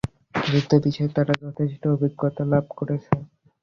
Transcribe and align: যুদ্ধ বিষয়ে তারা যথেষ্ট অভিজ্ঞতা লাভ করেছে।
যুদ্ধ 0.45 0.71
বিষয়ে 0.85 1.13
তারা 1.15 1.33
যথেষ্ট 1.43 1.81
অভিজ্ঞতা 1.95 2.43
লাভ 2.51 2.65
করেছে। 2.79 3.11